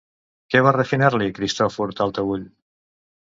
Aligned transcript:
Què 0.53 0.61
va 0.67 0.71
refinar-li 0.77 1.27
Cristòfor 1.39 1.93
Taltabull? 2.01 2.47